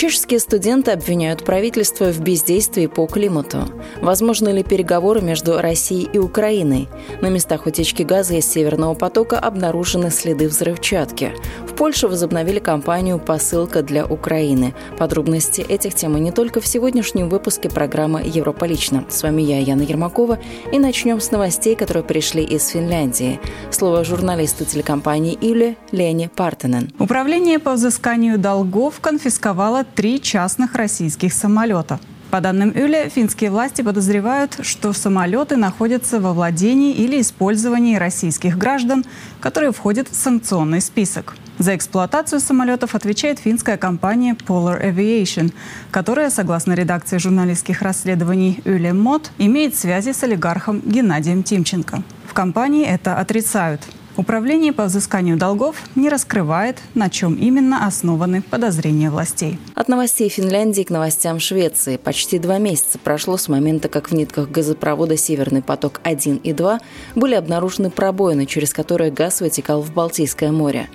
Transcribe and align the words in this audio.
Чешские 0.00 0.40
студенты 0.40 0.92
обвиняют 0.92 1.44
правительство 1.44 2.10
в 2.10 2.20
бездействии 2.20 2.86
по 2.86 3.06
климату. 3.06 3.70
Возможны 4.00 4.48
ли 4.48 4.62
переговоры 4.62 5.20
между 5.20 5.60
Россией 5.60 6.08
и 6.10 6.16
Украиной? 6.16 6.88
На 7.20 7.26
местах 7.26 7.66
утечки 7.66 8.02
газа 8.02 8.36
из 8.36 8.50
Северного 8.50 8.94
потока 8.94 9.38
обнаружены 9.38 10.10
следы 10.10 10.48
взрывчатки. 10.48 11.34
В 11.68 11.74
Польше 11.74 12.08
возобновили 12.08 12.60
кампанию 12.60 13.18
«Посылка 13.18 13.82
для 13.82 14.06
Украины». 14.06 14.74
Подробности 14.96 15.60
этих 15.60 15.94
тем 15.94 16.16
и 16.16 16.20
не 16.20 16.32
только 16.32 16.62
в 16.62 16.66
сегодняшнем 16.66 17.28
выпуске 17.28 17.68
программы 17.68 18.22
«Европа 18.24 18.64
лично». 18.64 19.04
С 19.10 19.22
вами 19.22 19.42
я, 19.42 19.58
Яна 19.58 19.82
Ермакова, 19.82 20.38
и 20.72 20.78
начнем 20.78 21.20
с 21.20 21.30
новостей, 21.30 21.76
которые 21.76 22.04
пришли 22.04 22.42
из 22.42 22.66
Финляндии. 22.68 23.38
Слово 23.70 24.02
журналисту 24.04 24.64
телекомпании 24.64 25.36
«Юле» 25.42 25.76
Лене 25.92 26.30
Партенен. 26.34 26.90
Управление 26.98 27.58
по 27.58 27.72
взысканию 27.72 28.38
долгов 28.38 28.98
конфисковало 29.00 29.84
три 29.94 30.20
частных 30.20 30.74
российских 30.74 31.32
самолета. 31.32 32.00
По 32.30 32.40
данным 32.40 32.72
Юля, 32.76 33.08
финские 33.08 33.50
власти 33.50 33.82
подозревают, 33.82 34.58
что 34.62 34.92
самолеты 34.92 35.56
находятся 35.56 36.20
во 36.20 36.32
владении 36.32 36.92
или 36.94 37.20
использовании 37.20 37.96
российских 37.96 38.56
граждан, 38.56 39.04
которые 39.40 39.72
входят 39.72 40.08
в 40.08 40.14
санкционный 40.14 40.80
список. 40.80 41.34
За 41.58 41.74
эксплуатацию 41.74 42.38
самолетов 42.38 42.94
отвечает 42.94 43.40
финская 43.40 43.76
компания 43.76 44.36
Polar 44.46 44.80
Aviation, 44.80 45.52
которая, 45.90 46.30
согласно 46.30 46.72
редакции 46.74 47.18
журналистских 47.18 47.82
расследований 47.82 48.62
Юле 48.64 48.92
Мод, 48.92 49.32
имеет 49.38 49.74
связи 49.74 50.12
с 50.12 50.22
олигархом 50.22 50.80
Геннадием 50.86 51.42
Тимченко. 51.42 52.02
В 52.26 52.32
компании 52.32 52.86
это 52.86 53.16
отрицают. 53.16 53.82
Управление 54.16 54.72
по 54.72 54.84
взысканию 54.84 55.36
долгов 55.36 55.76
не 55.94 56.08
раскрывает, 56.08 56.78
на 56.94 57.08
чем 57.08 57.34
именно 57.34 57.86
основаны 57.86 58.42
подозрения 58.42 59.10
властей. 59.10 59.58
От 59.74 59.88
новостей 59.88 60.28
Финляндии 60.28 60.82
к 60.82 60.90
новостям 60.90 61.38
Швеции. 61.38 61.96
Почти 61.96 62.38
два 62.38 62.58
месяца 62.58 62.98
прошло 62.98 63.36
с 63.36 63.48
момента, 63.48 63.88
как 63.88 64.10
в 64.10 64.14
нитках 64.14 64.50
газопровода 64.50 65.16
«Северный 65.16 65.62
поток-1» 65.62 66.40
и 66.42 66.52
«2» 66.52 66.80
были 67.14 67.34
обнаружены 67.34 67.90
пробоины, 67.90 68.46
через 68.46 68.72
которые 68.72 69.12
газ 69.12 69.40
вытекал 69.40 69.80
в 69.80 69.92
Балтийское 69.92 70.50
море. 70.50 70.88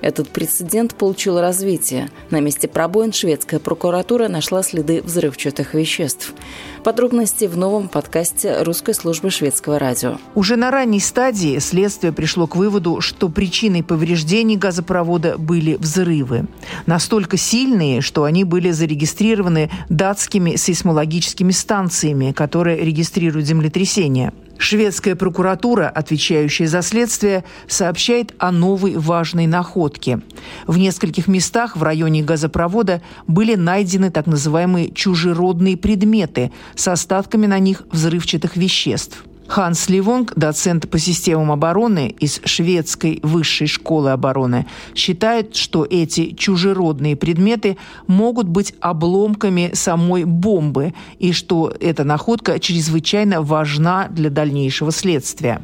Этот 0.00 0.30
прецедент 0.30 0.94
получил 0.94 1.40
развитие. 1.40 2.10
На 2.30 2.40
месте 2.40 2.68
пробоин 2.68 3.12
шведская 3.12 3.58
прокуратура 3.58 4.28
нашла 4.28 4.62
следы 4.62 5.02
взрывчатых 5.02 5.74
веществ. 5.74 6.32
Подробности 6.84 7.44
в 7.44 7.58
новом 7.58 7.88
подкасте 7.88 8.62
русской 8.62 8.94
службы 8.94 9.30
шведского 9.30 9.78
радио. 9.78 10.16
Уже 10.34 10.56
на 10.56 10.70
ранней 10.70 11.00
стадии 11.00 11.58
следствие 11.58 12.12
пришло 12.12 12.46
к 12.46 12.56
выводу, 12.56 13.00
что 13.00 13.28
причиной 13.28 13.82
повреждений 13.82 14.56
газопровода 14.56 15.36
были 15.36 15.74
взрывы. 15.74 16.46
Настолько 16.86 17.36
сильные, 17.36 18.00
что 18.00 18.24
они 18.24 18.44
были 18.44 18.70
зарегистрированы 18.70 19.70
датскими 19.90 20.56
сейсмологическими 20.56 21.52
станциями, 21.52 22.32
которые 22.32 22.82
регистрируют 22.82 23.46
землетрясения. 23.46 24.32
Шведская 24.60 25.16
прокуратура, 25.16 25.88
отвечающая 25.88 26.68
за 26.68 26.82
следствие, 26.82 27.44
сообщает 27.66 28.34
о 28.36 28.52
новой 28.52 28.98
важной 28.98 29.46
находке. 29.46 30.20
В 30.66 30.76
нескольких 30.76 31.28
местах 31.28 31.78
в 31.78 31.82
районе 31.82 32.22
газопровода 32.22 33.00
были 33.26 33.54
найдены 33.54 34.10
так 34.10 34.26
называемые 34.26 34.92
чужеродные 34.92 35.78
предметы 35.78 36.52
с 36.74 36.86
остатками 36.88 37.46
на 37.46 37.58
них 37.58 37.84
взрывчатых 37.90 38.58
веществ. 38.58 39.24
Ханс 39.50 39.88
Ливонг, 39.88 40.32
доцент 40.36 40.88
по 40.88 41.00
системам 41.00 41.50
обороны 41.50 42.14
из 42.20 42.40
шведской 42.44 43.18
высшей 43.24 43.66
школы 43.66 44.12
обороны, 44.12 44.66
считает, 44.94 45.56
что 45.56 45.84
эти 45.90 46.34
чужеродные 46.34 47.16
предметы 47.16 47.76
могут 48.06 48.46
быть 48.46 48.74
обломками 48.80 49.72
самой 49.74 50.22
бомбы 50.22 50.94
и 51.18 51.32
что 51.32 51.74
эта 51.80 52.04
находка 52.04 52.60
чрезвычайно 52.60 53.42
важна 53.42 54.06
для 54.08 54.30
дальнейшего 54.30 54.92
следствия. 54.92 55.60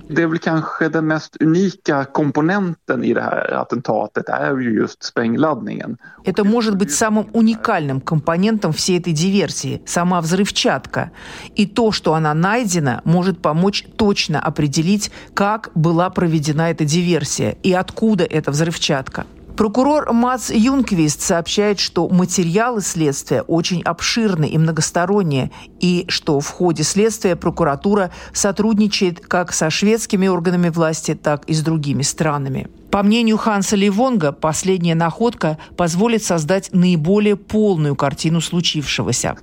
Это 6.24 6.42
может 6.42 6.76
быть 6.76 6.92
самым 6.92 7.28
уникальным 7.32 8.00
компонентом 8.00 8.72
всей 8.72 8.98
этой 8.98 9.12
диверсии– 9.12 9.80
сама 9.86 10.20
взрывчатка. 10.20 11.12
И 11.54 11.66
то, 11.66 11.92
что 11.92 12.14
она 12.14 12.34
найдена, 12.34 13.00
может 13.04 13.40
помочь 13.40 13.75
точно 13.96 14.40
определить, 14.40 15.10
как 15.34 15.70
была 15.74 16.10
проведена 16.10 16.70
эта 16.70 16.84
диверсия 16.84 17.56
и 17.62 17.72
откуда 17.72 18.24
эта 18.24 18.50
взрывчатка. 18.50 19.26
Прокурор 19.56 20.12
Мац 20.12 20.50
Юнквист 20.50 21.22
сообщает, 21.22 21.80
что 21.80 22.10
материалы 22.10 22.82
следствия 22.82 23.40
очень 23.40 23.80
обширны 23.80 24.46
и 24.46 24.58
многосторонние, 24.58 25.50
и 25.80 26.04
что 26.08 26.40
в 26.40 26.48
ходе 26.50 26.82
следствия 26.82 27.36
прокуратура 27.36 28.10
сотрудничает 28.34 29.20
как 29.20 29.54
со 29.54 29.70
шведскими 29.70 30.26
органами 30.26 30.68
власти, 30.68 31.14
так 31.14 31.44
и 31.46 31.54
с 31.54 31.62
другими 31.62 32.02
странами. 32.02 32.68
По 32.90 33.02
мнению 33.02 33.36
Ханса 33.36 33.76
Ливонга, 33.76 34.32
последняя 34.32 34.94
находка 34.94 35.58
позволит 35.76 36.22
создать 36.22 36.70
наиболее 36.72 37.36
полную 37.36 37.96
картину 37.96 38.40
случившегося. 38.40 39.36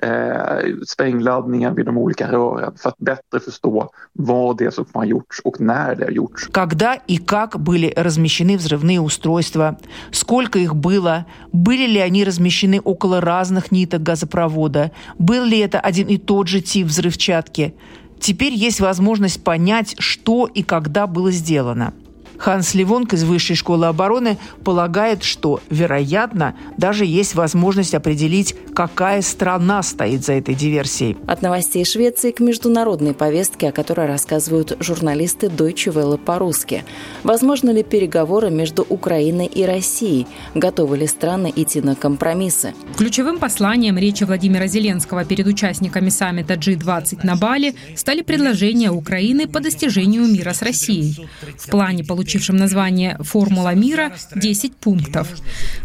Eh. 0.00 0.72
Когда 6.52 6.94
и 6.94 7.18
как 7.18 7.58
были 7.58 7.92
размещены 7.96 8.56
взрывные 8.56 9.00
устройства, 9.00 9.78
сколько 10.10 10.58
их 10.58 10.74
было, 10.74 11.26
были 11.52 11.86
ли 11.86 11.98
они 11.98 12.24
размещены 12.24 12.80
около 12.80 13.20
разных 13.20 13.72
ниток 13.72 14.02
газопровода, 14.02 14.92
был 15.18 15.44
ли 15.44 15.58
это 15.58 15.80
один 15.80 16.08
и 16.08 16.18
тот 16.18 16.48
же 16.48 16.60
тип 16.60 16.86
взрывчатки. 16.86 17.74
Теперь 18.20 18.54
есть 18.54 18.80
возможность 18.80 19.42
понять, 19.42 19.94
что 19.98 20.46
и 20.46 20.62
когда 20.62 21.06
было 21.06 21.30
сделано. 21.30 21.92
Ханс 22.38 22.74
Ливонг 22.74 23.12
из 23.12 23.24
Высшей 23.24 23.56
школы 23.56 23.86
обороны 23.86 24.38
полагает, 24.64 25.22
что, 25.22 25.60
вероятно, 25.70 26.54
даже 26.76 27.04
есть 27.04 27.34
возможность 27.34 27.94
определить, 27.94 28.54
какая 28.74 29.22
страна 29.22 29.82
стоит 29.82 30.24
за 30.24 30.34
этой 30.34 30.54
диверсией. 30.54 31.16
От 31.26 31.42
новостей 31.42 31.84
Швеции 31.84 32.30
к 32.30 32.40
международной 32.40 33.14
повестке, 33.14 33.68
о 33.68 33.72
которой 33.72 34.06
рассказывают 34.06 34.76
журналисты 34.80 35.46
Deutsche 35.46 35.92
Welle 35.92 36.18
по-русски. 36.18 36.84
Возможно 37.22 37.70
ли 37.70 37.82
переговоры 37.82 38.50
между 38.50 38.86
Украиной 38.88 39.46
и 39.46 39.64
Россией? 39.64 40.26
Готовы 40.54 40.98
ли 40.98 41.06
страны 41.06 41.52
идти 41.54 41.80
на 41.80 41.94
компромиссы? 41.94 42.74
Ключевым 42.96 43.38
посланием 43.38 43.96
речи 43.98 44.24
Владимира 44.24 44.66
Зеленского 44.66 45.24
перед 45.24 45.46
участниками 45.46 46.10
саммита 46.10 46.54
G20 46.54 47.20
на 47.24 47.36
Бали 47.36 47.74
стали 47.94 48.22
предложения 48.22 48.90
Украины 48.90 49.46
по 49.46 49.60
достижению 49.60 50.26
мира 50.26 50.52
с 50.52 50.62
Россией. 50.62 51.26
В 51.58 51.70
плане 51.70 52.04
получения 52.04 52.25
получившем 52.26 52.56
название 52.56 53.16
«Формула 53.20 53.72
мира», 53.74 54.10
10 54.34 54.76
пунктов. 54.76 55.28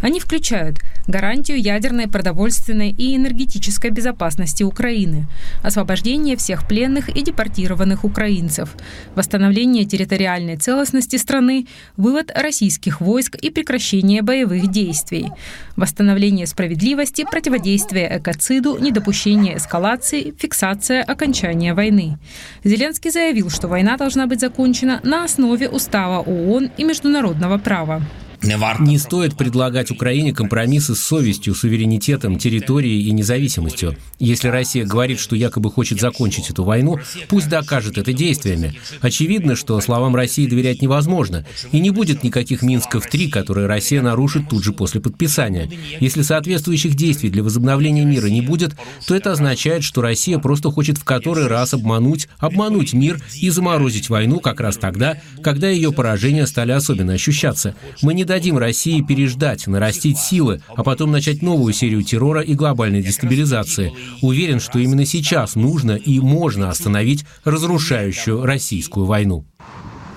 Они 0.01 0.19
включают 0.19 0.79
гарантию 1.07 1.61
ядерной, 1.61 2.07
продовольственной 2.07 2.89
и 2.89 3.15
энергетической 3.15 3.91
безопасности 3.91 4.63
Украины, 4.63 5.27
освобождение 5.61 6.35
всех 6.35 6.67
пленных 6.67 7.09
и 7.09 7.21
депортированных 7.21 8.03
украинцев, 8.03 8.69
восстановление 9.13 9.85
территориальной 9.85 10.57
целостности 10.57 11.17
страны, 11.17 11.67
вывод 11.95 12.31
российских 12.35 13.01
войск 13.01 13.35
и 13.35 13.51
прекращение 13.51 14.23
боевых 14.23 14.71
действий, 14.71 15.31
восстановление 15.75 16.47
справедливости, 16.47 17.23
противодействие 17.29 18.17
экоциду, 18.17 18.79
недопущение 18.79 19.57
эскалации, 19.57 20.33
фиксация 20.39 21.03
окончания 21.03 21.75
войны. 21.75 22.17
Зеленский 22.63 23.11
заявил, 23.11 23.51
что 23.51 23.67
война 23.67 23.97
должна 23.97 24.25
быть 24.25 24.39
закончена 24.39 25.01
на 25.03 25.25
основе 25.25 25.69
устава 25.69 26.21
ООН 26.31 26.71
и 26.77 26.83
международного 26.83 27.57
права. 27.57 28.01
Не 28.43 28.97
стоит 28.97 29.37
предлагать 29.37 29.91
Украине 29.91 30.33
компромиссы 30.33 30.95
с 30.95 30.99
совестью, 30.99 31.53
суверенитетом, 31.53 32.39
территорией 32.39 33.07
и 33.07 33.11
независимостью. 33.11 33.95
Если 34.17 34.47
Россия 34.47 34.83
говорит, 34.83 35.19
что 35.19 35.35
якобы 35.35 35.71
хочет 35.71 35.99
закончить 35.99 36.49
эту 36.49 36.63
войну, 36.63 36.97
пусть 37.27 37.49
докажет 37.49 37.99
это 37.99 38.13
действиями. 38.13 38.79
Очевидно, 38.99 39.55
что 39.55 39.79
словам 39.79 40.15
России 40.15 40.47
доверять 40.47 40.81
невозможно, 40.81 41.45
и 41.71 41.79
не 41.79 41.91
будет 41.91 42.23
никаких 42.23 42.63
Минсков-3, 42.63 43.29
которые 43.29 43.67
Россия 43.67 44.01
нарушит 44.01 44.49
тут 44.49 44.63
же 44.63 44.73
после 44.73 45.01
подписания. 45.01 45.69
Если 45.99 46.23
соответствующих 46.23 46.95
действий 46.95 47.29
для 47.29 47.43
возобновления 47.43 48.05
мира 48.05 48.27
не 48.27 48.41
будет, 48.41 48.75
то 49.05 49.15
это 49.15 49.33
означает, 49.33 49.83
что 49.83 50.01
Россия 50.01 50.39
просто 50.39 50.71
хочет 50.71 50.97
в 50.97 51.03
который 51.03 51.45
раз 51.45 51.75
обмануть, 51.75 52.27
обмануть 52.39 52.93
мир 52.93 53.21
и 53.39 53.49
заморозить 53.51 54.09
войну 54.09 54.39
как 54.39 54.59
раз 54.59 54.77
тогда, 54.77 55.17
когда 55.43 55.69
ее 55.69 55.91
поражения 55.91 56.47
стали 56.47 56.71
особенно 56.71 57.13
ощущаться. 57.13 57.75
Мы 58.01 58.15
не 58.15 58.25
дадим 58.31 58.57
России 58.57 59.01
переждать, 59.01 59.67
нарастить 59.67 60.17
силы, 60.17 60.61
а 60.73 60.85
потом 60.85 61.11
начать 61.11 61.41
новую 61.41 61.73
серию 61.73 62.01
террора 62.01 62.39
и 62.39 62.53
глобальной 62.53 63.03
дестабилизации. 63.03 63.91
Уверен, 64.21 64.61
что 64.61 64.79
именно 64.79 65.05
сейчас 65.05 65.55
нужно 65.55 65.97
и 65.97 66.21
можно 66.21 66.69
остановить 66.69 67.25
разрушающую 67.43 68.45
российскую 68.45 69.05
войну. 69.05 69.43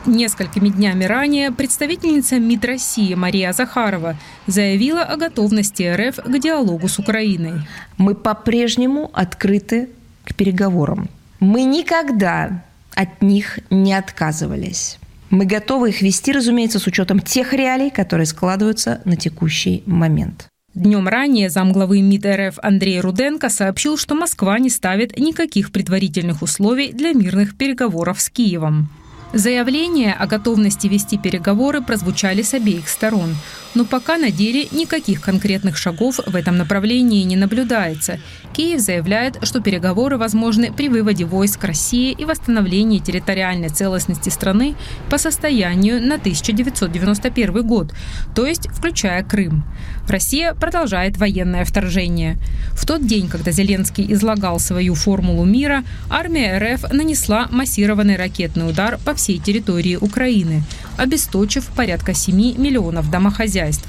Несколькими 0.06 0.68
днями 0.68 1.02
ранее 1.06 1.50
представительница 1.50 2.38
МИД 2.38 2.64
России 2.66 3.14
Мария 3.14 3.52
Захарова 3.52 4.16
заявила 4.46 5.02
о 5.02 5.16
готовности 5.16 5.82
РФ 5.82 6.20
к 6.24 6.38
диалогу 6.38 6.86
с 6.86 7.00
Украиной. 7.00 7.62
Мы 7.96 8.14
по-прежнему 8.14 9.10
открыты 9.12 9.88
к 10.22 10.36
переговорам. 10.36 11.08
Мы 11.40 11.64
никогда 11.64 12.62
от 12.94 13.22
них 13.22 13.58
не 13.70 13.92
отказывались. 13.92 14.98
Мы 15.30 15.46
готовы 15.46 15.90
их 15.90 16.02
вести, 16.02 16.32
разумеется, 16.32 16.78
с 16.78 16.86
учетом 16.86 17.20
тех 17.20 17.52
реалий, 17.52 17.90
которые 17.90 18.26
складываются 18.26 19.00
на 19.04 19.16
текущий 19.16 19.82
момент. 19.86 20.48
Днем 20.74 21.06
ранее 21.06 21.50
замглавы 21.50 22.02
МИД 22.02 22.26
РФ 22.26 22.58
Андрей 22.60 23.00
Руденко 23.00 23.48
сообщил, 23.48 23.96
что 23.96 24.16
Москва 24.16 24.58
не 24.58 24.70
ставит 24.70 25.16
никаких 25.16 25.70
предварительных 25.70 26.42
условий 26.42 26.92
для 26.92 27.12
мирных 27.12 27.56
переговоров 27.56 28.20
с 28.20 28.28
Киевом. 28.28 28.88
Заявления 29.34 30.12
о 30.12 30.28
готовности 30.28 30.86
вести 30.86 31.18
переговоры 31.18 31.80
прозвучали 31.80 32.42
с 32.42 32.54
обеих 32.54 32.88
сторон, 32.88 33.34
но 33.74 33.84
пока 33.84 34.16
на 34.16 34.30
деле 34.30 34.68
никаких 34.70 35.20
конкретных 35.20 35.76
шагов 35.76 36.20
в 36.24 36.36
этом 36.36 36.56
направлении 36.56 37.24
не 37.24 37.34
наблюдается. 37.34 38.20
Киев 38.52 38.78
заявляет, 38.78 39.44
что 39.44 39.60
переговоры 39.60 40.18
возможны 40.18 40.72
при 40.72 40.88
выводе 40.88 41.24
войск 41.24 41.64
России 41.64 42.12
и 42.12 42.24
восстановлении 42.24 43.00
территориальной 43.00 43.70
целостности 43.70 44.28
страны 44.28 44.76
по 45.10 45.18
состоянию 45.18 46.00
на 46.00 46.14
1991 46.14 47.66
год, 47.66 47.92
то 48.36 48.46
есть 48.46 48.68
включая 48.68 49.24
Крым. 49.24 49.64
Россия 50.08 50.54
продолжает 50.54 51.16
военное 51.16 51.64
вторжение. 51.64 52.38
В 52.72 52.86
тот 52.86 53.06
день, 53.06 53.28
когда 53.28 53.50
Зеленский 53.50 54.12
излагал 54.12 54.60
свою 54.60 54.94
формулу 54.94 55.44
мира, 55.44 55.84
армия 56.10 56.58
РФ 56.58 56.92
нанесла 56.92 57.48
массированный 57.50 58.16
ракетный 58.16 58.68
удар 58.68 58.98
по 59.04 59.14
всей 59.14 59.38
территории 59.38 59.96
Украины, 59.96 60.62
обесточив 60.96 61.66
порядка 61.68 62.14
7 62.14 62.36
миллионов 62.58 63.10
домохозяйств. 63.10 63.88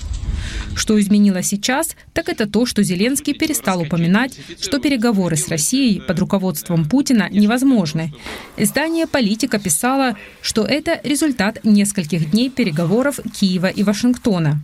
Что 0.76 1.00
изменило 1.00 1.42
сейчас, 1.42 1.96
так 2.14 2.30
это 2.30 2.48
то, 2.48 2.66
что 2.66 2.84
Зеленский 2.84 3.34
перестал 3.34 3.82
упоминать, 3.82 4.38
что 4.60 4.80
переговоры 4.80 5.36
с 5.36 5.48
Россией 5.48 6.02
под 6.02 6.20
руководством 6.20 6.86
Путина 6.86 7.30
невозможны. 7.32 8.14
Издание 8.58 9.08
«Политика» 9.08 9.60
писало, 9.60 10.16
что 10.42 10.64
это 10.64 11.00
результат 11.04 11.64
нескольких 11.64 12.32
дней 12.32 12.50
переговоров 12.50 13.20
Киева 13.40 13.68
и 13.68 13.84
Вашингтона. 13.84 14.62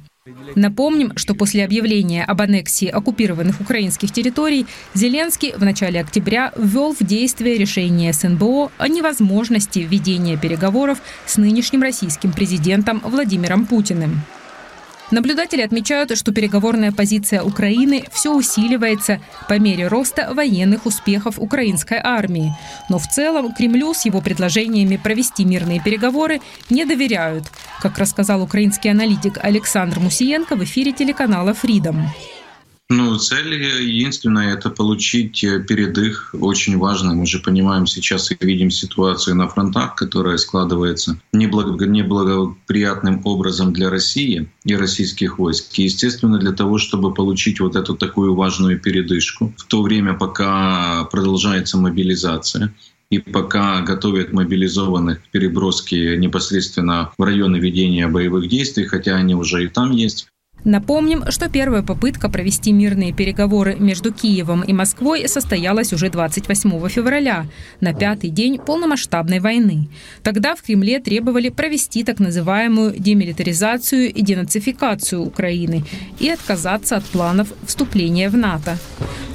Напомним, 0.56 1.14
что 1.16 1.34
после 1.34 1.66
объявления 1.66 2.24
об 2.24 2.42
аннексии 2.42 2.88
оккупированных 2.88 3.60
украинских 3.60 4.12
территорий 4.12 4.68
Зеленский 4.94 5.54
в 5.54 5.64
начале 5.64 6.00
октября 6.00 6.54
ввел 6.56 6.94
в 6.94 7.04
действие 7.04 7.58
решение 7.58 8.14
СНБО 8.14 8.72
о 8.78 8.88
невозможности 8.88 9.80
ведения 9.80 10.38
переговоров 10.38 11.00
с 11.26 11.38
нынешним 11.38 11.82
российским 11.82 12.34
президентом 12.34 13.02
Владимиром 13.04 13.66
Путиным. 13.66 14.22
Наблюдатели 15.12 15.62
отмечают, 15.62 16.18
что 16.18 16.32
переговорная 16.32 16.94
позиция 16.94 17.44
Украины 17.44 18.06
все 18.12 18.34
усиливается 18.34 19.20
по 19.50 19.60
мере 19.60 19.88
роста 19.88 20.34
военных 20.34 20.86
успехов 20.86 21.38
украинской 21.38 22.00
армии. 22.02 22.54
Но 22.90 22.98
в 22.98 23.08
целом 23.08 23.54
Кремлю 23.54 23.94
с 23.94 24.06
его 24.06 24.22
предложениями 24.22 24.96
провести 24.96 25.44
мирные 25.44 25.82
переговоры 25.82 26.40
не 26.70 26.86
доверяют, 26.86 27.44
как 27.82 27.98
рассказал 27.98 28.42
украинский 28.42 28.90
аналитик 28.90 29.38
Александр 29.42 30.00
Мусиенко 30.00 30.56
в 30.56 30.64
эфире 30.64 30.94
телеканала 30.94 31.54
«Фридом». 31.54 32.10
Ну, 32.94 33.18
цель 33.18 33.54
единственная— 33.54 34.54
это 34.58 34.70
получить 34.70 35.46
э, 35.46 35.62
передых. 35.62 36.36
Очень 36.38 36.78
важно. 36.78 37.14
Мы 37.14 37.26
же 37.26 37.40
понимаем 37.40 37.88
сейчас 37.88 38.32
и 38.32 38.38
видим 38.42 38.70
ситуацию 38.70 39.38
на 39.38 39.48
фронтах, 39.48 39.96
которая 39.96 40.36
складывается 40.36 41.18
неблагоприятным 41.32 43.22
образом 43.24 43.72
для 43.72 43.90
России 43.90 44.50
и 44.66 44.76
российских 44.76 45.40
войск. 45.40 45.80
И, 45.80 45.84
естественно, 45.84 46.38
для 46.38 46.52
того, 46.52 46.80
чтобы 46.80 47.14
получить 47.14 47.62
вот 47.62 47.78
эту 47.78 47.96
такую 47.96 48.36
важную 48.36 48.78
передышку, 48.78 49.54
в 49.58 49.64
то 49.68 49.84
время, 49.84 50.14
пока 50.14 51.06
продолжается 51.06 51.78
мобилизация, 51.78 52.74
и 53.10 53.20
пока 53.20 53.80
готовят 53.84 54.34
мобилизованных 54.34 55.24
к 55.24 55.30
переброске 55.30 56.18
непосредственно 56.18 57.12
в 57.18 57.24
районы 57.24 57.56
ведения 57.56 58.10
боевых 58.10 58.50
действий, 58.50 58.84
хотя 58.84 59.16
они 59.16 59.34
уже 59.34 59.64
и 59.64 59.68
там 59.70 59.92
есть, 59.92 60.28
Напомним, 60.64 61.24
что 61.32 61.50
первая 61.50 61.82
попытка 61.82 62.30
провести 62.30 62.72
мирные 62.72 63.14
переговоры 63.14 63.76
между 63.80 64.14
Киевом 64.14 64.62
и 64.62 64.74
Москвой 64.74 65.28
состоялась 65.28 65.92
уже 65.92 66.10
28 66.10 66.88
февраля, 66.88 67.48
на 67.80 67.96
пятый 67.96 68.30
день 68.30 68.60
полномасштабной 68.60 69.40
войны. 69.40 69.90
Тогда 70.22 70.56
в 70.56 70.62
Кремле 70.62 71.00
требовали 71.00 71.50
провести 71.50 72.04
так 72.04 72.20
называемую 72.20 72.94
демилитаризацию 72.98 74.14
и 74.14 74.22
денацификацию 74.22 75.24
Украины 75.24 75.84
и 76.20 76.30
отказаться 76.30 76.98
от 76.98 77.06
планов 77.06 77.48
вступления 77.66 78.30
в 78.30 78.38
НАТО. 78.38 78.78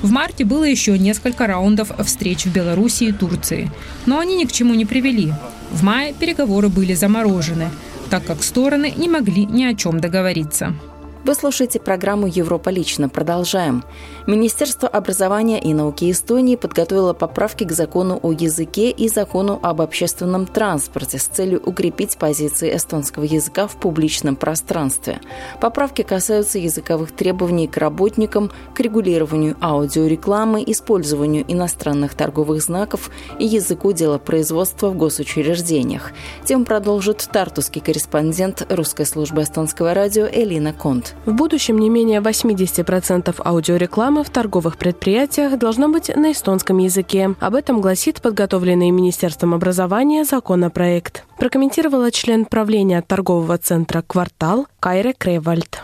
В 0.03 0.11
марте 0.13 0.45
было 0.45 0.63
еще 0.63 0.97
несколько 0.97 1.49
раундов 1.49 1.91
встреч 2.05 2.45
в 2.45 2.53
Беларуси 2.53 3.05
и 3.05 3.13
Турции, 3.13 3.69
но 4.07 4.21
они 4.21 4.37
ни 4.37 4.45
к 4.45 4.53
чему 4.53 4.75
не 4.75 4.85
привели. 4.85 5.33
В 5.73 5.83
мае 5.83 6.15
переговоры 6.15 6.69
были 6.69 6.95
заморожены, 6.95 7.69
так 8.11 8.25
как 8.25 8.45
стороны 8.45 8.93
не 8.97 9.09
могли 9.09 9.45
ни 9.45 9.65
о 9.65 9.75
чем 9.75 9.99
договориться. 9.99 10.73
Вы 11.27 11.35
слушаете 11.35 11.81
программу 11.81 12.29
«Европа 12.29 12.69
лично». 12.69 13.09
Продолжаем. 13.09 13.83
Министерство 14.29 14.87
образования 14.87 15.61
и 15.61 15.75
науки 15.75 16.09
Эстонии 16.09 16.55
подготовило 16.55 17.15
поправки 17.15 17.65
к 17.65 17.73
закону 17.73 18.21
о 18.23 18.31
языке 18.31 18.93
и 18.93 19.09
закону 19.09 19.59
об 19.61 19.81
общественном 19.81 20.47
транспорте 20.47 21.19
с 21.19 21.25
целью 21.25 21.61
укрепить 21.67 22.17
позиции 22.17 22.77
эстонского 22.77 23.25
языка 23.25 23.67
в 23.67 23.75
публичном 23.75 24.37
пространстве. 24.37 25.21
Поправки 25.61 26.03
касаются 26.03 26.61
языковых 26.61 27.11
требований 27.11 27.67
к 27.67 27.77
работникам, 27.77 28.53
к 28.73 28.79
регулированию 28.79 29.57
аудиорекламы, 29.61 30.63
использованию 30.65 31.45
иностранных 31.49 32.15
торговых 32.15 32.63
знаков 32.63 33.11
и 33.41 33.47
языку 33.47 33.91
делопроизводства 33.91 34.91
в 34.91 34.97
госучреждениях. 34.97 36.13
Тем 36.45 36.65
продолжит 36.65 37.29
тартусский 37.33 37.81
корреспондент 37.81 38.65
русской 38.69 39.07
службы 39.07 39.43
эстонского 39.43 39.93
радио 39.93 40.29
Элина 40.33 40.73
Конт. 40.73 41.16
В 41.25 41.33
будущем 41.33 41.79
не 41.79 41.91
менее 41.91 42.21
80% 42.21 43.35
аудиорекламы 43.45 44.23
в 44.23 44.31
торговых 44.31 44.77
предприятиях 44.77 45.59
должно 45.59 45.89
быть 45.89 46.15
на 46.15 46.33
эстонском 46.33 46.79
языке. 46.79 47.35
Об 47.41 47.55
этом 47.55 47.81
гласит 47.81 48.23
подготовленный 48.23 48.91
Министерством 48.91 49.55
образования 49.55 50.25
законопроект. 50.25 51.25
Прокомментировала 51.39 52.11
член 52.11 52.47
правления 52.47 53.03
торгового 53.03 53.59
центра 53.59 54.03
«Квартал» 54.03 54.67
Кайре 54.81 55.13
Кревальд. 55.13 55.83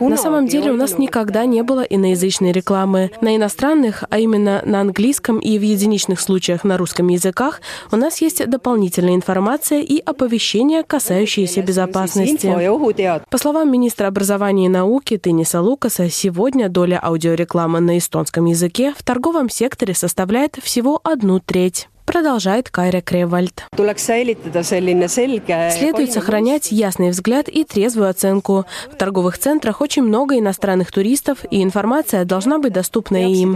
На 0.00 0.16
самом 0.16 0.46
деле 0.46 0.72
у 0.72 0.76
нас 0.76 0.98
никогда 0.98 1.46
не 1.46 1.62
было 1.62 1.80
иноязычной 1.80 2.52
рекламы. 2.52 3.10
На 3.20 3.34
иностранных, 3.34 4.04
а 4.10 4.18
именно 4.18 4.62
на 4.64 4.80
английском 4.80 5.38
и 5.38 5.58
в 5.58 5.62
единичных 5.62 6.20
случаях 6.20 6.64
на 6.64 6.76
русском 6.76 7.08
языках, 7.08 7.60
у 7.92 7.96
нас 7.96 8.20
есть 8.20 8.46
дополнительная 8.46 9.14
информация 9.14 9.80
и 9.80 9.98
оповещения, 10.00 10.82
касающиеся 10.82 11.62
безопасности. 11.62 12.52
По 13.30 13.38
словам 13.38 13.72
министра 13.72 14.06
образования 14.06 14.66
и 14.66 14.68
науки 14.68 15.16
Тениса 15.16 15.62
Лукаса, 15.62 16.10
сегодня 16.10 16.68
доля 16.68 17.00
аудиорекламы 17.02 17.80
на 17.80 17.96
эстонском 17.96 18.44
языке 18.44 18.92
в 18.96 19.02
торговом 19.02 19.48
секторе 19.48 19.94
составляет 19.94 20.58
всего 20.62 21.00
одну 21.02 21.40
треть 21.40 21.88
продолжает 22.06 22.70
Кайра 22.70 23.00
Кревальд. 23.00 23.64
Следует 25.70 26.12
сохранять 26.12 26.72
ясный 26.72 27.10
взгляд 27.10 27.48
и 27.48 27.64
трезвую 27.64 28.08
оценку. 28.08 28.64
В 28.90 28.96
торговых 28.96 29.36
центрах 29.38 29.80
очень 29.80 30.02
много 30.02 30.38
иностранных 30.38 30.90
туристов, 30.92 31.44
и 31.50 31.62
информация 31.62 32.24
должна 32.24 32.58
быть 32.58 32.72
доступна 32.72 33.16
им. 33.16 33.54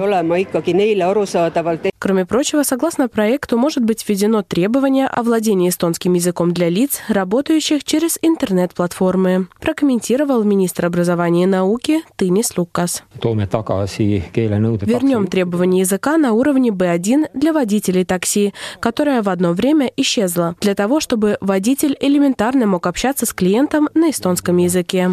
Кроме 2.01 2.25
прочего, 2.25 2.63
согласно 2.63 3.09
проекту, 3.11 3.59
может 3.59 3.85
быть 3.85 4.09
введено 4.09 4.43
требование 4.43 5.07
о 5.07 5.23
владении 5.23 5.69
эстонским 5.69 6.15
языком 6.15 6.53
для 6.53 6.71
лиц, 6.71 7.03
работающих 7.09 7.85
через 7.85 8.19
интернет-платформы, 8.23 9.49
прокомментировал 9.61 10.43
министр 10.43 10.87
образования 10.87 11.43
и 11.43 11.47
науки 11.47 12.01
Тынис 12.17 12.57
Лукас. 12.57 13.05
Вернем 14.87 15.27
требования 15.27 15.81
языка 15.81 16.17
на 16.17 16.33
уровне 16.33 16.71
B1 16.71 17.33
для 17.35 17.53
водителей 17.53 18.07
такси, 18.07 18.55
которое 18.81 19.21
в 19.21 19.29
одно 19.29 19.53
время 19.53 19.93
исчезло, 19.95 20.57
для 20.63 20.75
того, 20.75 21.01
чтобы 21.01 21.37
водитель 21.43 21.99
элементарно 22.01 22.67
мог 22.67 22.87
общаться 22.87 23.27
с 23.27 23.35
клиентом 23.35 23.91
на 23.93 24.09
эстонском 24.09 24.57
языке. 24.57 25.11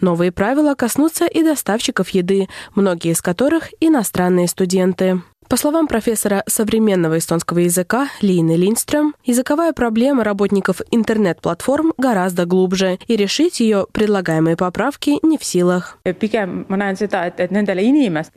Новые 0.00 0.32
правила 0.32 0.74
коснутся 0.74 1.26
и 1.26 1.42
доставщиков 1.42 2.10
еды, 2.10 2.48
многие 2.74 3.12
из 3.12 3.22
которых 3.22 3.70
иностранные 3.80 4.48
студенты. 4.48 5.22
По 5.48 5.56
словам 5.56 5.86
профессора 5.86 6.42
современного 6.48 7.18
эстонского 7.18 7.60
языка 7.60 8.08
Лины 8.20 8.56
Линдстрöm, 8.56 9.12
языковая 9.24 9.72
проблема 9.72 10.24
работников 10.24 10.80
интернет-платформ 10.90 11.92
гораздо 11.96 12.46
глубже, 12.46 12.98
и 13.06 13.16
решить 13.16 13.60
ее 13.60 13.86
предлагаемые 13.92 14.56
поправки 14.56 15.18
не 15.22 15.38
в 15.38 15.44
силах. 15.44 15.98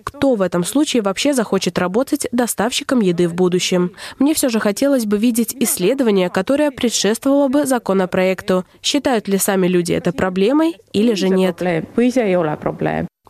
Кто 0.03 0.35
в 0.35 0.41
этом 0.43 0.63
случае 0.63 1.01
вообще 1.01 1.33
захочет 1.33 1.79
работать 1.79 2.27
доставщиком 2.31 2.99
еды 2.99 3.27
в 3.27 3.33
будущем? 3.33 3.93
Мне 4.19 4.35
все 4.35 4.49
же 4.49 4.59
хотелось 4.59 5.05
бы 5.05 5.17
видеть 5.17 5.55
исследование, 5.59 6.29
которое 6.29 6.69
предшествовало 6.69 7.47
бы 7.47 7.65
законопроекту. 7.65 8.65
Считают 8.83 9.27
ли 9.27 9.39
сами 9.39 9.67
люди 9.67 9.93
это 9.93 10.11
проблемой 10.11 10.77
или 10.93 11.15
же 11.15 11.29
нет? 11.29 11.59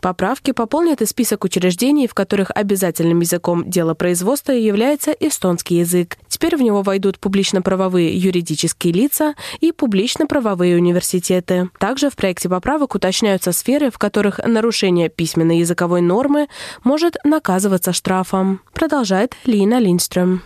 Поправки 0.00 0.52
пополнят 0.52 1.02
и 1.02 1.06
список 1.06 1.44
учреждений, 1.44 2.08
в 2.08 2.14
которых 2.14 2.50
обязательным 2.54 3.20
языком 3.20 3.68
делопроизводства 3.68 4.52
является 4.52 5.12
эстонский 5.12 5.78
язык. 5.78 6.16
Теперь 6.28 6.56
в 6.56 6.62
него 6.62 6.82
войдут 6.82 7.18
публично-правовые 7.18 8.16
юридические 8.16 8.92
лица 8.92 9.34
и 9.60 9.72
публично-правовые 9.72 10.76
университеты. 10.76 11.68
Также 11.78 12.08
в 12.08 12.16
проекте 12.16 12.48
поправок 12.48 12.94
уточняются 12.94 13.52
сферы, 13.52 13.90
в 13.90 13.98
которых 13.98 14.40
нарушение 14.46 15.08
письменной 15.08 15.58
языковой 15.58 16.00
нормы 16.00 16.48
может 16.82 17.16
наказываться 17.24 17.92
штрафом. 17.92 18.60
Продолжает 18.72 19.34
Лина 19.44 19.80
Линдстрöm. 19.80 20.40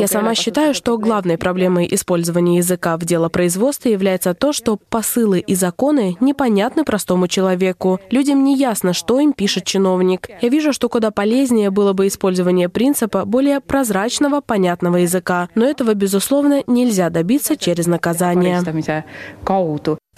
Я 0.00 0.06
сама 0.06 0.34
считаю, 0.34 0.74
что 0.74 0.98
главной 0.98 1.38
проблемой 1.38 1.88
использования 1.90 2.58
языка 2.58 2.96
в 2.96 3.04
делопроизводстве 3.04 3.92
является 3.92 4.34
то, 4.34 4.52
что 4.52 4.76
посылы 4.76 5.40
и 5.40 5.54
законы 5.54 6.16
непонятны 6.20 6.84
простому 6.84 7.28
человеку. 7.28 8.00
Людям 8.10 8.44
не 8.44 8.56
ясно, 8.56 8.92
что 8.92 9.20
им 9.20 9.32
пишет 9.32 9.64
чиновник. 9.64 10.28
Я 10.40 10.48
вижу, 10.48 10.72
что 10.72 10.88
куда 10.88 11.10
полезнее 11.10 11.70
было 11.70 11.92
бы 11.92 12.06
использование 12.06 12.68
принципа 12.68 13.24
более 13.24 13.60
прозрачного, 13.60 14.40
понятного 14.40 14.96
языка. 14.96 15.48
Но 15.54 15.64
этого, 15.64 15.94
безусловно, 15.94 16.62
нельзя 16.66 17.10
добиться 17.10 17.56
через 17.56 17.86
наказание. 17.86 18.62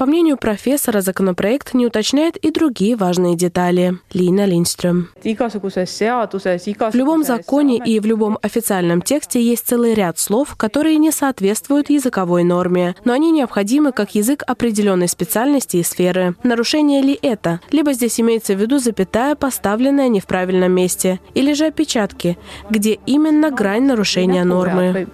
По 0.03 0.07
мнению 0.07 0.37
профессора, 0.37 1.01
законопроект 1.01 1.75
не 1.75 1.87
уточняет 1.87 2.37
и 2.37 2.51
другие 2.51 2.97
важные 2.97 3.37
детали. 3.37 3.99
Лина 4.13 4.47
Линдстрöm. 4.47 5.05
В 5.23 6.95
любом 6.97 7.23
законе 7.23 7.79
и 7.79 8.01
в 8.01 8.07
любом 8.07 8.37
официальном 8.43 9.01
тексте 9.01 9.41
есть 9.41 9.65
целый 9.65 9.95
ряд 9.95 10.19
слов, 10.19 10.57
которые 10.57 10.97
не 10.97 11.13
соответствуют 11.13 11.89
языковой 11.89 12.43
норме, 12.43 12.97
но 13.05 13.13
они 13.13 13.31
необходимы 13.31 13.93
как 13.93 14.17
язык 14.17 14.43
определенной 14.45 15.07
специальности 15.07 15.77
и 15.77 15.85
сферы. 15.85 16.35
Нарушение 16.43 17.01
ли 17.01 17.17
это? 17.23 17.61
Либо 17.71 17.93
здесь 17.93 18.19
имеется 18.19 18.55
в 18.55 18.61
виду 18.61 18.79
запятая, 18.79 19.37
поставленная 19.37 20.09
не 20.09 20.19
в 20.19 20.27
правильном 20.27 20.73
месте, 20.73 21.21
или 21.35 21.53
же 21.53 21.67
опечатки, 21.67 22.39
где 22.69 22.99
именно 23.07 23.53
грань 23.53 23.85
нарушения 23.85 24.43
нормы. 24.43 25.07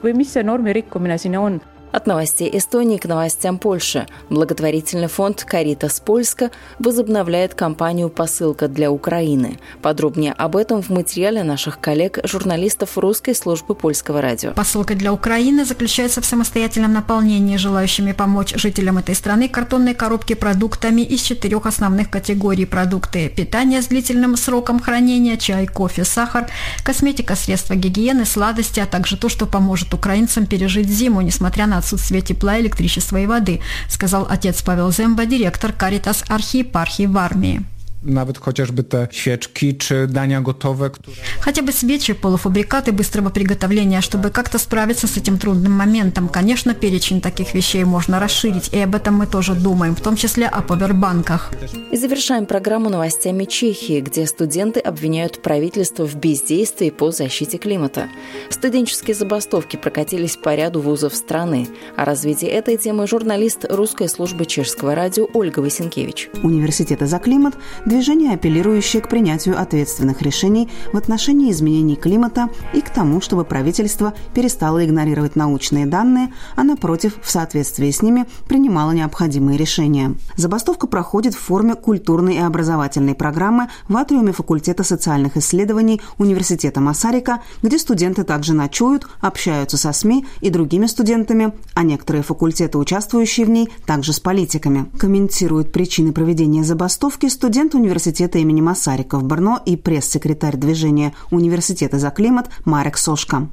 От 1.90 2.06
новостей 2.06 2.50
Эстонии 2.52 2.98
к 2.98 3.06
новостям 3.06 3.58
Польши. 3.58 4.06
Благотворительный 4.28 5.08
фонд 5.08 5.44
«Каритас 5.44 6.00
Польска» 6.00 6.50
возобновляет 6.78 7.54
кампанию 7.54 8.10
«Посылка 8.10 8.68
для 8.68 8.90
Украины». 8.90 9.58
Подробнее 9.80 10.32
об 10.34 10.56
этом 10.56 10.82
в 10.82 10.90
материале 10.90 11.42
наших 11.42 11.80
коллег, 11.80 12.18
журналистов 12.24 12.98
русской 12.98 13.34
службы 13.34 13.74
польского 13.74 14.20
радио. 14.20 14.52
Посылка 14.52 14.94
для 14.94 15.14
Украины 15.14 15.64
заключается 15.64 16.20
в 16.20 16.26
самостоятельном 16.26 16.92
наполнении 16.92 17.56
желающими 17.56 18.12
помочь 18.12 18.54
жителям 18.54 18.98
этой 18.98 19.14
страны 19.14 19.48
картонной 19.48 19.94
коробки 19.94 20.34
продуктами 20.34 21.00
из 21.00 21.22
четырех 21.22 21.64
основных 21.64 22.10
категорий 22.10 22.66
продукты. 22.66 23.30
Питание 23.30 23.80
с 23.80 23.86
длительным 23.86 24.36
сроком 24.36 24.78
хранения, 24.78 25.38
чай, 25.38 25.66
кофе, 25.66 26.04
сахар, 26.04 26.48
косметика, 26.84 27.34
средства 27.34 27.74
гигиены, 27.74 28.26
сладости, 28.26 28.78
а 28.78 28.86
также 28.86 29.16
то, 29.16 29.30
что 29.30 29.46
поможет 29.46 29.94
украинцам 29.94 30.44
пережить 30.44 30.88
зиму, 30.88 31.22
несмотря 31.22 31.66
на 31.66 31.77
отсутствие 31.78 32.20
тепла, 32.20 32.60
электричества 32.60 33.16
и 33.18 33.26
воды, 33.26 33.60
сказал 33.88 34.26
отец 34.28 34.62
Павел 34.62 34.92
Земба, 34.92 35.24
директор 35.24 35.72
Каритас 35.72 36.24
архиепархии 36.28 37.06
в 37.06 37.16
армии. 37.16 37.64
Nawet 38.02 38.38
chociażby 38.38 38.82
te 38.82 39.08
świeczki 39.10 39.76
czy 39.76 40.06
dania 40.06 40.40
gotowe, 40.40 40.90
które... 40.90 41.16
Хотя 41.40 41.62
бы 41.62 41.72
свечи, 41.72 42.14
полуфабрикаты 42.14 42.92
быстрого 42.92 43.30
приготовления, 43.30 44.00
чтобы 44.00 44.30
как-то 44.30 44.58
справиться 44.58 45.06
с 45.06 45.16
этим 45.16 45.38
трудным 45.38 45.72
моментом. 45.72 46.28
Конечно, 46.28 46.74
перечень 46.74 47.20
таких 47.20 47.54
вещей 47.54 47.84
можно 47.84 48.20
расширить, 48.20 48.72
и 48.72 48.78
об 48.78 48.94
этом 48.94 49.14
мы 49.14 49.26
тоже 49.26 49.54
думаем, 49.54 49.94
в 49.94 50.00
том 50.00 50.16
числе 50.16 50.46
о 50.46 50.62
повербанках. 50.62 51.52
И 51.92 51.96
завершаем 51.96 52.46
программу 52.46 52.88
новостями 52.88 53.44
Чехии, 53.44 54.00
где 54.00 54.26
студенты 54.26 54.80
обвиняют 54.80 55.42
правительство 55.42 56.06
в 56.06 56.14
бездействии 56.14 56.90
по 56.90 57.10
защите 57.10 57.58
климата. 57.58 58.08
Студенческие 58.50 59.14
забастовки 59.14 59.76
прокатились 59.76 60.36
по 60.36 60.54
ряду 60.54 60.80
вузов 60.80 61.14
страны. 61.14 61.68
О 61.96 62.04
развитии 62.04 62.48
этой 62.48 62.76
темы 62.76 63.06
журналист 63.06 63.64
русской 63.68 64.08
службы 64.08 64.46
чешского 64.46 64.94
радио 64.94 65.26
Ольга 65.34 65.60
Васенкевич. 65.60 66.28
Университеты 66.42 67.06
за 67.06 67.18
климат 67.18 67.54
движение, 67.88 68.34
апеллирующее 68.34 69.02
к 69.02 69.08
принятию 69.08 69.60
ответственных 69.60 70.22
решений 70.22 70.68
в 70.92 70.96
отношении 70.96 71.50
изменений 71.50 71.96
климата 71.96 72.50
и 72.74 72.80
к 72.80 72.90
тому, 72.90 73.20
чтобы 73.20 73.44
правительство 73.44 74.14
перестало 74.34 74.84
игнорировать 74.84 75.34
научные 75.34 75.86
данные, 75.86 76.32
а 76.54 76.64
напротив, 76.64 77.18
в 77.22 77.30
соответствии 77.30 77.90
с 77.90 78.02
ними, 78.02 78.26
принимало 78.46 78.92
необходимые 78.92 79.58
решения. 79.58 80.14
Забастовка 80.36 80.86
проходит 80.86 81.34
в 81.34 81.40
форме 81.40 81.74
культурной 81.74 82.36
и 82.36 82.38
образовательной 82.38 83.14
программы 83.14 83.68
в 83.88 83.96
атриуме 83.96 84.32
факультета 84.32 84.84
социальных 84.84 85.36
исследований 85.36 86.00
Университета 86.18 86.80
Масарика, 86.80 87.40
где 87.62 87.78
студенты 87.78 88.24
также 88.24 88.52
ночуют, 88.52 89.08
общаются 89.20 89.76
со 89.76 89.92
СМИ 89.92 90.26
и 90.40 90.50
другими 90.50 90.86
студентами, 90.86 91.52
а 91.74 91.82
некоторые 91.82 92.22
факультеты, 92.22 92.78
участвующие 92.78 93.46
в 93.46 93.50
ней, 93.50 93.68
также 93.86 94.12
с 94.12 94.20
политиками. 94.20 94.86
Комментируют 94.98 95.72
причины 95.72 96.12
проведения 96.12 96.64
забастовки 96.64 97.28
студент 97.28 97.74
университета 97.78 98.38
имени 98.38 98.60
Масарика 98.60 99.18
в 99.18 99.24
Брно 99.24 99.60
и 99.64 99.76
пресс-секретарь 99.76 100.56
движения 100.56 101.14
Университета 101.30 101.98
за 101.98 102.10
климат 102.10 102.50
Марек 102.64 102.98
Сошка. 102.98 103.48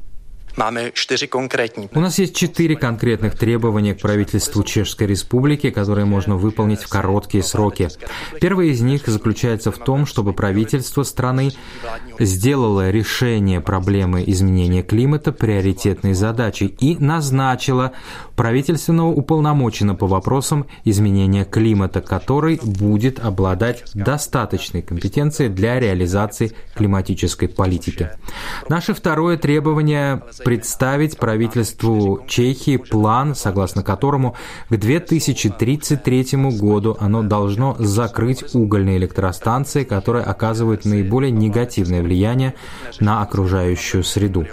У 0.57 1.99
нас 1.99 2.17
есть 2.17 2.33
четыре 2.33 2.77
конкретных 2.77 3.37
требования 3.37 3.93
к 3.93 3.99
правительству 3.99 4.63
Чешской 4.63 5.05
Республики, 5.05 5.69
которые 5.69 6.05
можно 6.05 6.37
выполнить 6.37 6.79
в 6.79 6.87
короткие 6.87 7.43
сроки. 7.43 7.89
Первое 8.39 8.67
из 8.67 8.79
них 8.79 9.05
заключается 9.05 9.71
в 9.71 9.77
том, 9.77 10.05
чтобы 10.05 10.31
правительство 10.31 11.03
страны 11.03 11.51
сделало 12.19 12.89
решение 12.89 13.59
проблемы 13.59 14.23
изменения 14.27 14.81
климата 14.81 15.33
приоритетной 15.33 16.13
задачей 16.13 16.67
и 16.67 16.95
назначило 16.97 17.91
правительственного 18.35 19.07
уполномоченного 19.07 19.95
по 19.97 20.07
вопросам 20.07 20.65
изменения 20.83 21.45
климата, 21.45 22.01
который 22.01 22.59
будет 22.61 23.19
обладать 23.19 23.83
достаточной 23.93 24.81
компетенцией 24.81 25.49
для 25.49 25.79
реализации 25.79 26.51
климатической 26.75 27.47
политики. 27.47 28.11
Наше 28.69 28.93
второе 28.93 29.37
требование 29.37 30.21
представить 30.43 31.17
правительству 31.17 32.23
Чехии 32.27 32.77
план, 32.77 33.35
согласно 33.35 33.83
которому 33.83 34.35
к 34.69 34.75
2033 34.75 36.25
году 36.59 36.97
оно 36.99 37.23
должно 37.23 37.75
закрыть 37.79 38.53
угольные 38.53 38.97
электростанции, 38.97 39.83
которые 39.83 40.23
оказывают 40.25 40.85
наиболее 40.85 41.31
негативное 41.31 42.01
влияние 42.01 42.55
на 42.99 43.21
окружающую 43.21 44.03
среду. 44.03 44.45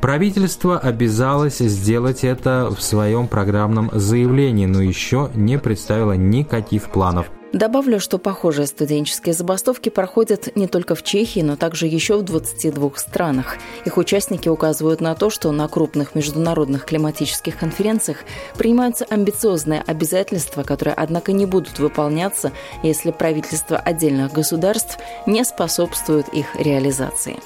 Правительство 0.00 0.78
обязалось 0.78 1.58
сделать 1.58 2.24
это 2.24 2.70
в 2.76 2.80
своем 2.82 3.25
программном 3.26 3.90
заявлении, 3.92 4.66
но 4.66 4.80
еще 4.80 5.30
не 5.34 5.58
представило 5.58 6.12
никаких 6.12 6.90
планов 6.90 7.30
Добавлю, 7.56 8.00
что 8.00 8.18
похожие 8.18 8.66
студенческие 8.66 9.32
забастовки 9.32 9.88
проходят 9.88 10.54
не 10.56 10.66
только 10.66 10.94
в 10.94 11.02
Чехии, 11.02 11.40
но 11.40 11.56
также 11.56 11.86
еще 11.86 12.18
в 12.18 12.22
22 12.22 12.90
странах. 12.96 13.56
Их 13.86 13.96
участники 13.96 14.48
указывают 14.48 15.00
на 15.00 15.14
то, 15.14 15.30
что 15.30 15.50
на 15.52 15.66
крупных 15.66 16.14
международных 16.14 16.84
климатических 16.84 17.56
конференциях 17.56 18.18
принимаются 18.58 19.06
амбициозные 19.08 19.82
обязательства, 19.86 20.64
которые, 20.64 20.92
однако, 20.92 21.32
не 21.32 21.46
будут 21.46 21.78
выполняться, 21.78 22.52
если 22.82 23.10
правительства 23.10 23.78
отдельных 23.78 24.32
государств 24.32 24.98
не 25.26 25.42
способствуют 25.42 26.28
их 26.28 26.56
реализации. 26.56 27.38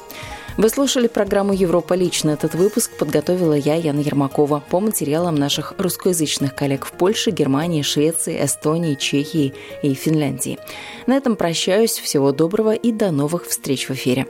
Вы 0.61 0.69
слушали 0.69 1.09
программу 1.09 1.55
«Европа 1.55 1.95
лично». 1.95 2.33
Этот 2.33 2.55
выпуск 2.55 2.90
подготовила 2.99 3.55
я, 3.55 3.76
Яна 3.76 4.00
Ермакова, 4.00 4.62
по 4.69 4.79
материалам 4.79 5.35
наших 5.35 5.73
русскоязычных 5.79 6.55
коллег 6.55 6.85
в 6.85 6.93
Польше, 6.93 7.31
Германии, 7.31 7.81
Швеции, 7.81 8.45
Эстонии, 8.45 8.95
Чехии 8.95 9.55
и 9.83 9.95
Финляндии. 9.95 10.59
На 11.07 11.17
этом 11.17 11.37
прощаюсь. 11.37 11.99
Всего 11.99 12.33
доброго 12.33 12.75
и 12.75 12.93
до 12.93 13.11
новых 13.11 13.47
встреч 13.47 13.88
в 13.88 13.93
эфире. 13.93 14.26